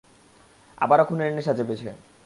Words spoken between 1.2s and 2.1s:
নেশা চেপেছে।